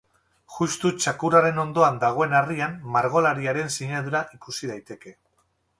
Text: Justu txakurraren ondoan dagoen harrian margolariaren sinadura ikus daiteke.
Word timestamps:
Justu 0.53 0.91
txakurraren 1.03 1.61
ondoan 1.65 2.01
dagoen 2.05 2.33
harrian 2.41 2.75
margolariaren 2.97 3.73
sinadura 3.79 4.25
ikus 4.41 4.57
daiteke. 4.73 5.17